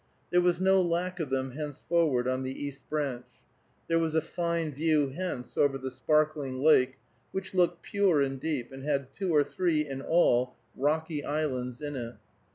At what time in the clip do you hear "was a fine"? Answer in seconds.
3.99-4.71